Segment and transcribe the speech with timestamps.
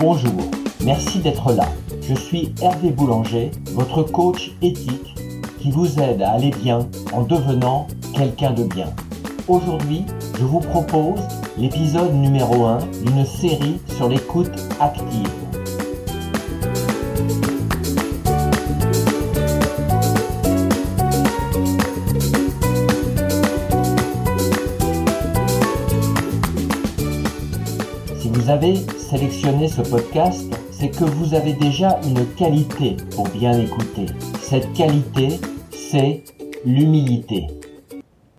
[0.00, 0.48] Bonjour,
[0.84, 1.68] merci d'être là.
[2.02, 5.16] Je suis Hervé Boulanger, votre coach éthique
[5.58, 8.86] qui vous aide à aller bien en devenant quelqu'un de bien.
[9.48, 10.04] Aujourd'hui,
[10.38, 11.18] je vous propose
[11.56, 15.32] l'épisode numéro 1 d'une série sur l'écoute active.
[28.50, 34.06] Avez sélectionné ce podcast, c'est que vous avez déjà une qualité pour bien écouter.
[34.40, 35.38] Cette qualité,
[35.70, 36.24] c'est
[36.64, 37.46] l'humilité.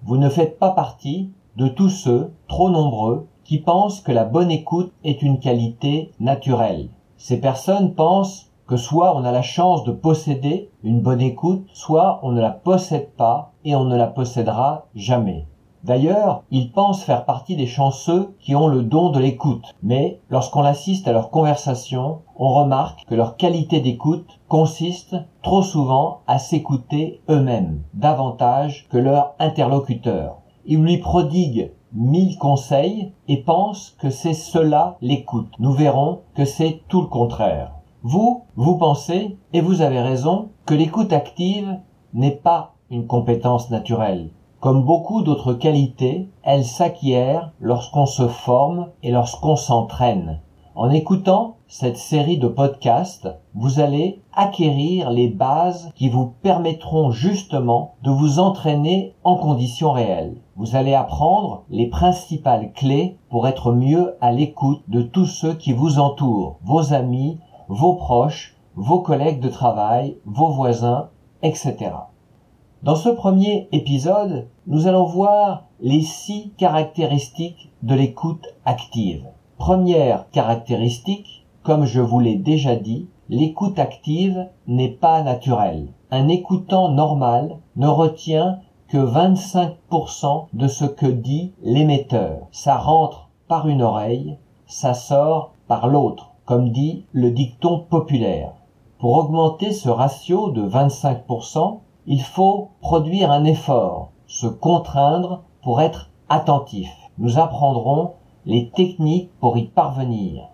[0.03, 4.52] Vous ne faites pas partie de tous ceux, trop nombreux, qui pensent que la bonne
[4.52, 6.89] écoute est une qualité naturelle.
[7.17, 12.20] Ces personnes pensent que soit on a la chance de posséder une bonne écoute, soit
[12.23, 15.45] on ne la possède pas et on ne la possédera jamais.
[15.84, 19.73] D'ailleurs, ils pensent faire partie des chanceux qui ont le don de l'écoute.
[19.81, 26.20] Mais lorsqu'on assiste à leur conversation, on remarque que leur qualité d'écoute consiste trop souvent
[26.28, 30.40] à s'écouter eux-mêmes, davantage que leur interlocuteur.
[30.66, 35.52] Ils lui prodiguent mille conseils et pensent que c'est cela l'écoute.
[35.59, 37.72] Nous verrons que c'est tout le contraire.
[38.03, 41.80] Vous, vous pensez, et vous avez raison, que l'écoute active
[42.14, 44.30] n'est pas une compétence naturelle.
[44.60, 50.42] Comme beaucoup d'autres qualités, elle s'acquiert lorsqu'on se forme et lorsqu'on s'entraîne.
[50.76, 57.94] En écoutant cette série de podcasts, vous allez acquérir les bases qui vous permettront justement
[58.04, 60.42] de vous entraîner en conditions réelles.
[60.58, 65.72] Vous allez apprendre les principales clés pour être mieux à l'écoute de tous ceux qui
[65.72, 71.08] vous entourent, vos amis, vos proches, vos collègues de travail, vos voisins,
[71.44, 71.92] etc.
[72.81, 79.25] Dans ce premier épisode, nous allons voir les six caractéristiques de l'écoute active.
[79.58, 85.88] Première caractéristique, comme je vous l'ai déjà dit, l'écoute active n'est pas naturelle.
[86.09, 92.47] Un écoutant normal ne retient que 25% de ce que dit l'émetteur.
[92.53, 94.38] Ça rentre par une oreille,
[94.68, 98.53] ça sort par l'autre, comme dit le dicton populaire.
[99.00, 101.79] Pour augmenter ce ratio de 25%,
[102.12, 106.90] il faut produire un effort, se contraindre pour être attentif.
[107.20, 108.14] Nous apprendrons
[108.47, 110.48] les techniques pour y parvenir.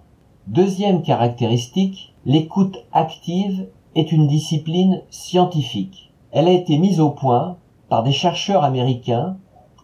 [0.47, 6.11] Deuxième caractéristique, l'écoute active est une discipline scientifique.
[6.31, 7.55] Elle a été mise au point
[7.87, 9.37] par des chercheurs américains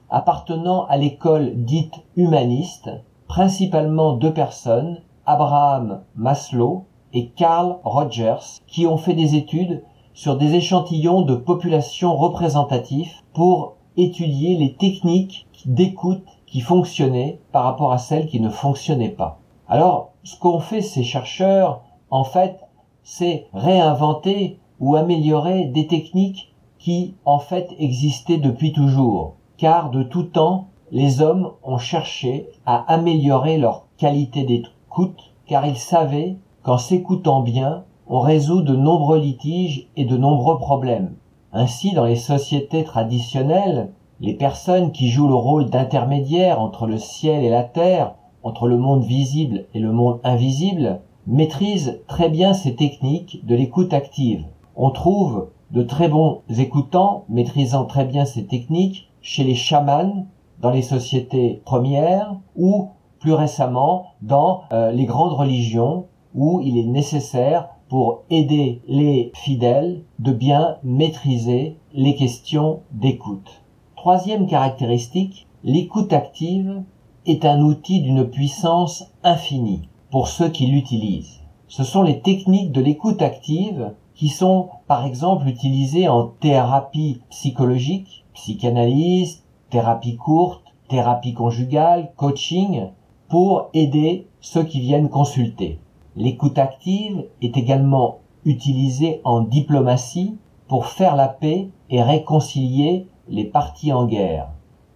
[0.10, 2.90] appartenant à l'école dite humaniste,
[3.30, 6.84] principalement deux personnes, Abraham Maslow
[7.14, 9.84] et Carl Rogers, qui ont fait des études
[10.14, 17.92] sur des échantillons de populations représentatifs pour étudier les techniques d'écoute qui fonctionnaient par rapport
[17.92, 19.40] à celles qui ne fonctionnaient pas.
[19.68, 22.60] Alors, ce qu'ont fait ces chercheurs, en fait,
[23.04, 29.36] c'est réinventer ou améliorer des techniques qui, en fait, existaient depuis toujours.
[29.58, 35.78] Car de tout temps, les hommes ont cherché à améliorer leur qualité d'écoute, car ils
[35.78, 37.84] savaient qu'en s'écoutant bien,
[38.14, 41.16] on résout de nombreux litiges et de nombreux problèmes.
[41.54, 47.46] Ainsi, dans les sociétés traditionnelles, les personnes qui jouent le rôle d'intermédiaire entre le ciel
[47.46, 52.76] et la terre, entre le monde visible et le monde invisible, maîtrisent très bien ces
[52.76, 54.44] techniques de l'écoute active.
[54.76, 60.26] On trouve de très bons écoutants maîtrisant très bien ces techniques chez les chamans
[60.60, 62.90] dans les sociétés premières ou
[63.22, 70.04] plus récemment dans euh, les grandes religions où il est nécessaire pour aider les fidèles
[70.18, 73.64] de bien maîtriser les questions d'écoute.
[73.98, 76.84] Troisième caractéristique, l'écoute active
[77.26, 81.42] est un outil d'une puissance infinie pour ceux qui l'utilisent.
[81.68, 88.24] Ce sont les techniques de l'écoute active qui sont par exemple utilisées en thérapie psychologique,
[88.34, 92.84] psychanalyse, thérapie courte, thérapie conjugale, coaching,
[93.28, 95.78] pour aider ceux qui viennent consulter.
[96.18, 100.38] L'écoute active est également utilisée en diplomatie
[100.68, 104.50] pour faire la paix et réconcilier les parties en guerre.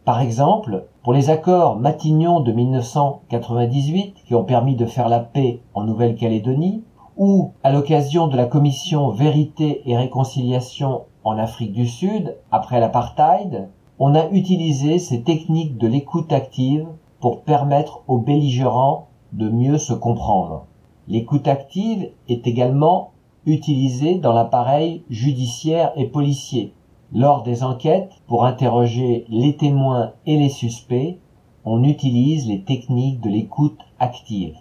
[0.04, 5.62] Par exemple, pour les accords Matignon de 1998 qui ont permis de faire la paix
[5.74, 6.84] en Nouvelle-Calédonie,
[7.18, 13.70] ou à l'occasion de la commission Vérité et Réconciliation en Afrique du Sud après l'apartheid,
[14.00, 16.88] on a utilisé ces techniques de l'écoute active
[17.22, 20.66] pour permettre aux belligérants de mieux se comprendre.
[21.08, 23.12] L'écoute active est également
[23.46, 26.74] utilisée dans l'appareil judiciaire et policier.
[27.14, 31.20] Lors des enquêtes, pour interroger les témoins et les suspects,
[31.64, 34.56] on utilise les techniques de l'écoute active.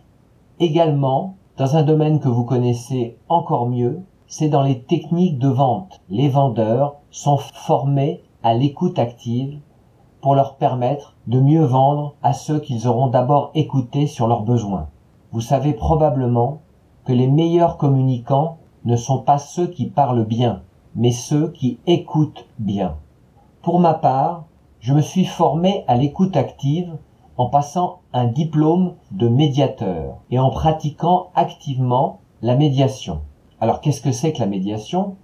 [0.61, 6.01] Également, dans un domaine que vous connaissez encore mieux, c'est dans les techniques de vente.
[6.11, 9.61] Les vendeurs sont formés à l'écoute active
[10.21, 14.89] pour leur permettre de mieux vendre à ceux qu'ils auront d'abord écoutés sur leurs besoins.
[15.35, 16.61] Vous savez probablement
[17.05, 20.63] que les meilleurs communicants ne sont pas ceux qui parlent bien,
[20.95, 22.99] mais ceux qui écoutent bien.
[23.61, 24.45] Pour ma part,
[24.79, 26.97] je me suis formé à l'écoute active
[27.37, 33.23] en passant un diplôme de médiateur et en pratiquant activement la médiation.
[33.61, 35.17] Alors qu'est-ce que c'est que la médiation?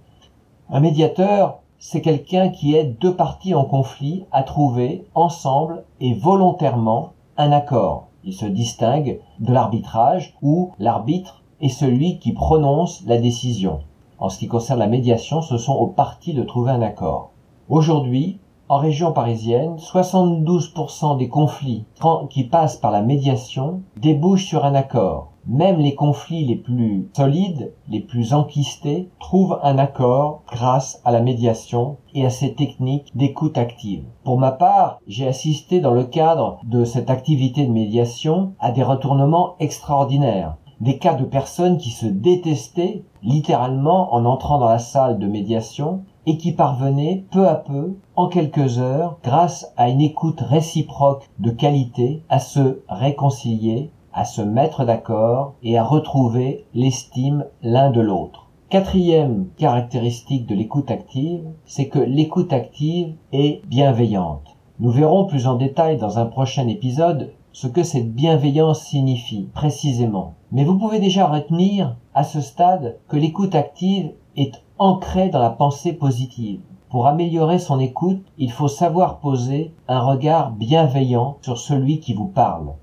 [0.69, 7.13] Un médiateur, c'est quelqu'un qui aide deux parties en conflit à trouver ensemble et volontairement
[7.37, 8.10] un accord.
[8.23, 13.79] Il se distingue de l'arbitrage où l'arbitre est celui qui prononce la décision.
[14.19, 17.31] En ce qui concerne la médiation, ce sont aux parties de trouver un accord.
[17.69, 18.37] Aujourd'hui,
[18.71, 21.83] en région parisienne, 72% des conflits
[22.29, 25.33] qui passent par la médiation débouchent sur un accord.
[25.45, 31.19] Même les conflits les plus solides, les plus enquistés, trouvent un accord grâce à la
[31.19, 34.05] médiation et à ces techniques d'écoute active.
[34.23, 38.83] Pour ma part, j'ai assisté dans le cadre de cette activité de médiation à des
[38.83, 45.19] retournements extraordinaires des cas de personnes qui se détestaient littéralement en entrant dans la salle
[45.19, 50.41] de médiation et qui parvenaient peu à peu, en quelques heures, grâce à une écoute
[50.41, 57.91] réciproque de qualité, à se réconcilier, à se mettre d'accord et à retrouver l'estime l'un
[57.91, 58.47] de l'autre.
[58.69, 64.55] Quatrième caractéristique de l'écoute active, c'est que l'écoute active est bienveillante.
[64.79, 70.35] Nous verrons plus en détail dans un prochain épisode ce que cette bienveillance signifie précisément.
[70.51, 75.51] Mais vous pouvez déjà retenir à ce stade que l'écoute active est ancrée dans la
[75.51, 76.59] pensée positive.
[76.89, 82.25] Pour améliorer son écoute, il faut savoir poser un regard bienveillant sur celui qui vous
[82.25, 82.73] parle.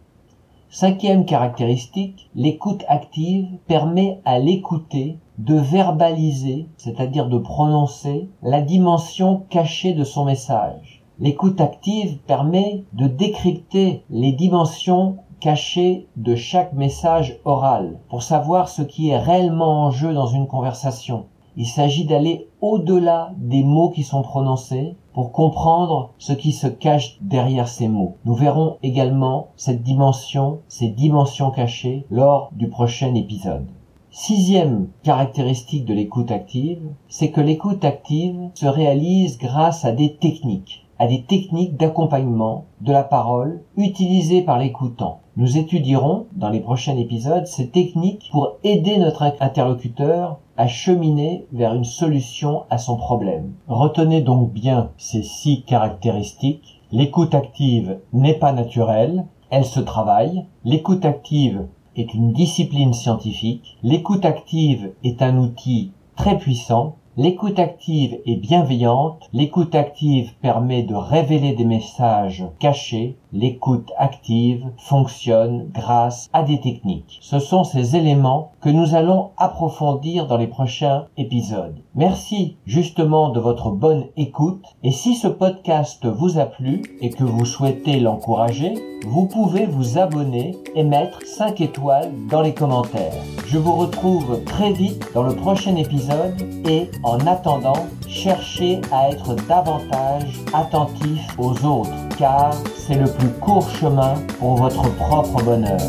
[0.71, 9.93] Cinquième caractéristique, l'écoute active permet à l'écouter de verbaliser, c'est-à-dire de prononcer, la dimension cachée
[9.93, 11.03] de son message.
[11.19, 18.83] L'écoute active permet de décrypter les dimensions cachées de chaque message oral pour savoir ce
[18.83, 21.25] qui est réellement en jeu dans une conversation.
[21.61, 27.19] Il s'agit d'aller au-delà des mots qui sont prononcés pour comprendre ce qui se cache
[27.21, 28.15] derrière ces mots.
[28.25, 33.67] Nous verrons également cette dimension, ces dimensions cachées lors du prochain épisode.
[34.13, 40.85] Sixième caractéristique de l'écoute active, c'est que l'écoute active se réalise grâce à des techniques
[40.99, 45.21] à des techniques d'accompagnement de la parole utilisées par l'écoutant.
[45.37, 51.73] Nous étudierons dans les prochains épisodes ces techniques pour aider notre interlocuteur à cheminer vers
[51.73, 53.55] une solution à son problème.
[53.69, 56.83] Retenez donc bien ces six caractéristiques.
[56.91, 60.45] L'écoute active n'est pas naturelle, elle se travaille.
[60.65, 63.79] L'écoute active est une discipline scientifique.
[63.85, 70.95] L'écoute active est un outil très puissant L'écoute active est bienveillante, l'écoute active permet de
[70.95, 77.19] révéler des messages cachés, l'écoute active fonctionne grâce à des techniques.
[77.21, 81.77] Ce sont ces éléments que nous allons approfondir dans les prochains épisodes.
[81.95, 87.25] Merci justement de votre bonne écoute et si ce podcast vous a plu et que
[87.25, 88.75] vous souhaitez l'encourager,
[89.07, 93.15] vous pouvez vous abonner et mettre 5 étoiles dans les commentaires.
[93.47, 96.35] Je vous retrouve très vite dans le prochain épisode
[96.69, 103.71] et en attendant, cherchez à être davantage attentif aux autres car c'est le plus court
[103.71, 105.81] chemin pour votre propre bonheur.